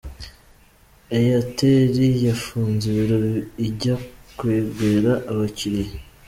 [1.17, 3.17] eyateli yafunze ibiro
[3.67, 3.95] ijya
[4.37, 5.95] kwegera abakiliya